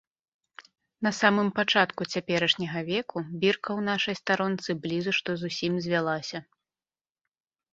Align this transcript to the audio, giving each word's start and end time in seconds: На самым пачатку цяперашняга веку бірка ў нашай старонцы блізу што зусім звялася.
На 1.07 1.11
самым 1.17 1.51
пачатку 1.59 2.01
цяперашняга 2.13 2.81
веку 2.89 3.17
бірка 3.43 3.69
ў 3.79 3.91
нашай 3.91 4.15
старонцы 4.21 4.69
блізу 4.87 5.11
што 5.19 5.29
зусім 5.43 5.73
звялася. 5.89 6.37